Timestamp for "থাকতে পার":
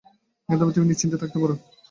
1.21-1.51